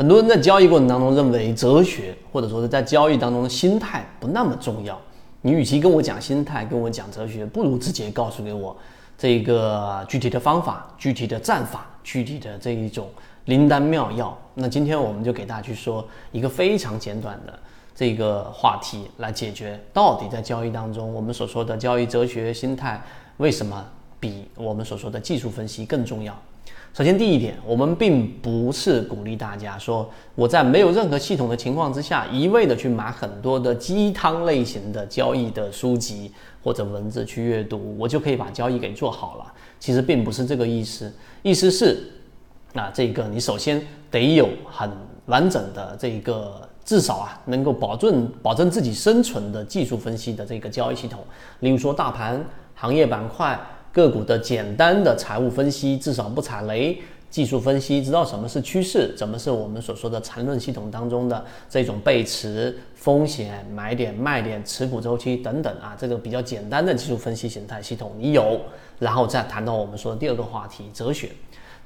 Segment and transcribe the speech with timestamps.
[0.00, 4.98] 很多人在交易过程当中认为哲学或者说是在交易当中的心态不那么重要。
[5.42, 8.74] 你与其跟我讲心态，跟我讲哲学，不如直接告诉给我
[9.18, 13.08] 这个具体的方法、具体的战法、具体的这一种
[13.44, 14.34] 灵丹妙药。
[14.54, 17.52] 那今天我们就给大家去说一个非常简短的
[17.94, 22.98] 这个话题，来解决到底在交易当中我们所说的交易哲学、心态
[23.36, 23.84] 为什么
[24.18, 26.34] 比我们所说的技术分析更重要。
[26.92, 39.52] 首先，第一点，我们并不是鼓励大家说我在没有任何系统的情况之下，一味的去买很多的鸡汤类型的交易的书籍或者文字去阅读，我就可以把交易给做好了。
[39.78, 41.10] 其实并不是这个意思，
[41.42, 42.10] 意思是，
[42.74, 44.90] 啊，这个你首先得有很
[45.26, 51.20] 完整的这个，至少啊能够保证保证自己生存的技术分析的这个交易系统，
[51.60, 53.56] 例如说大盘、行业板块。
[53.92, 56.96] 个股的简单的财务分析，至少不踩雷；
[57.28, 68.60] 技术分析，知道什么是趋势，怎么是我们所说的缠论系统当中的这种背驰、风险、买点、卖点、持股周期等等啊，这个比较简单的技术分析形态系统你有，
[68.98, 71.30] 然后再谈到我们说的第二个话题——哲学。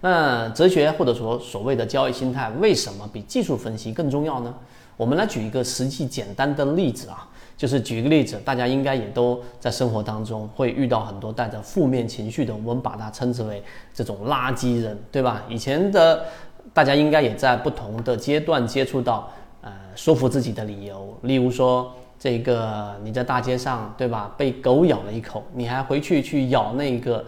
[0.00, 4.55] 那哲学或者说所谓的交易心态，为什么比技术分析更重要呢？
[4.96, 7.27] 我们来举一个实际简单的例子啊。
[7.56, 13.62] 就是举个例子，大家应该也都在生活当中会遇到很多带着负面情绪的，我们把它称之为
[13.94, 15.42] 这种垃圾人，对吧？
[15.48, 16.24] 以前的
[16.72, 19.30] 大家应该也在不同的阶段接触到，
[19.61, 24.34] 呃，说服自己的理由，例如说这个你在大街上，对吧？
[24.36, 27.24] 被狗咬了一口，你还回去去咬那个，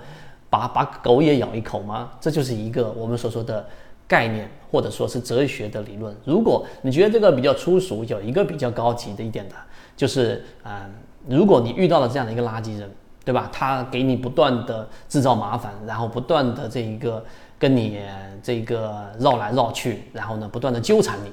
[0.50, 2.10] 把把狗也咬一口吗？
[2.20, 3.64] 这就是一个我们所说的
[4.08, 6.12] 概念，或者说是哲学的理论。
[6.24, 9.54] 如果你觉得这个比较粗俗，有一个比较高级的一点的。
[9.96, 10.86] 就是啊，
[11.26, 12.90] 如果你遇到了这样的一个垃圾人，
[13.24, 13.48] 对吧？
[13.52, 17.24] 他给你不断的制造麻烦，然后不断的这一个
[17.58, 17.98] 跟你
[18.42, 21.32] 这个绕来绕去，然后呢不断的纠缠你。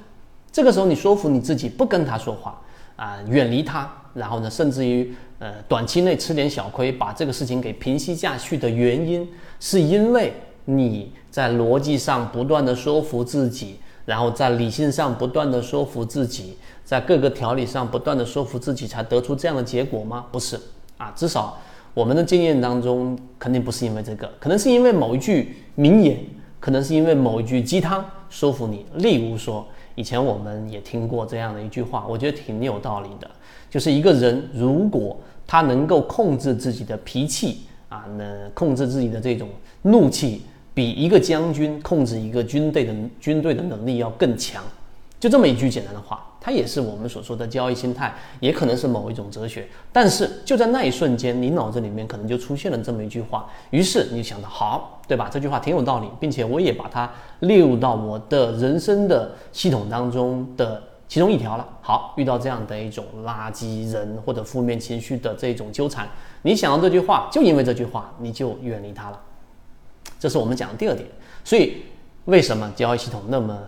[0.52, 2.60] 这个时候你说服你自己不跟他说话
[2.96, 9.28] 啊，远离他，然后呢甚至于呃短期内吃点小亏，把这个事情给平息下去的原因，
[9.60, 10.34] 是因为
[10.66, 16.58] 你在逻辑上不断的说服自己，然后在理性上不断的说服自己。
[16.86, 20.26] 在各个条理上不断的说服自己，才得出这样的结果吗？
[20.34, 20.60] 不是
[20.98, 21.58] 啊，至少
[21.94, 26.20] 我们的经验当中，肯定不是因为这个，可能是因为某一句名言，
[26.60, 28.86] 可能是因为某一句鸡汤说服你。
[28.96, 29.66] 例如说，
[29.96, 33.32] 以前我们也听过这样的一句话，我觉得挺有道理的，
[33.70, 39.48] 就是一个人如果他能够控制自己的脾气啊，能控制自己的这种
[39.84, 40.42] 怒气，
[40.74, 44.64] 比一个将军控制一个军队的军队的能力要更强。
[45.20, 46.28] 就这么一句简单的话。
[46.46, 49.66] 它也是我们所说的交易心态，也可能是某一种哲学。
[49.94, 55.30] 但是就在那一瞬间，你脑子里面可能就出现了这么一句话，于是你想到好，对吧？
[55.32, 57.10] 这句话挺有道理，并且我也把它
[57.40, 61.66] 列入到我的人生的系统当中的其中一条了。
[61.82, 66.06] 好，遇到这样的一种垃圾人或者负面情绪的这种纠缠，
[66.42, 69.18] 你想到这句话，就因为这句话，你就远离它了。
[70.24, 71.06] 这是我们讲的第二点。
[71.44, 71.82] 所以
[72.24, 73.60] 为什么交易系统那么？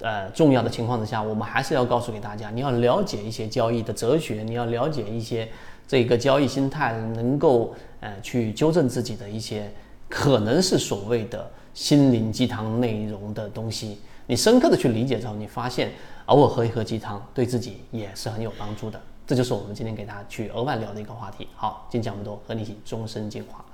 [0.00, 5.48] 呃，重要的情况之下，我们还是要告诉给大家，你要了解一些交易的哲学，你要了解一些
[5.86, 9.72] 这个交易心态，能够呃去纠正自己的一些
[10.08, 14.00] 可能是所谓的心灵鸡汤内容的东西。
[14.26, 15.92] 你深刻的去理解之后，你发现
[16.26, 19.00] 偶尔喝一喝鸡汤，对自己也是很有帮助的。
[19.24, 21.46] 这就是我们今天给大家去额外聊的一个话题。
[21.54, 23.64] 好，今天讲这么多，和你一起终身进化。